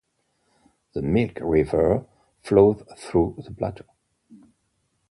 The 0.93 1.03
Milk 1.03 1.37
River 1.41 2.07
flows 2.41 2.81
through 2.97 3.35
the 3.45 3.51
plateau. 3.53 3.85